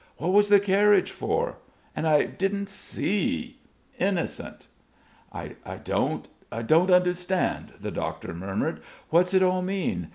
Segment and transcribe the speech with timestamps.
[0.17, 1.57] What was the carriage for?
[1.95, 3.59] And I didn't see!
[3.99, 4.65] Innocent!"
[5.31, 5.45] "I
[5.83, 6.27] don't...
[6.51, 8.81] I don't understand," the doctor murmured.
[9.11, 10.09] "What's it all mean?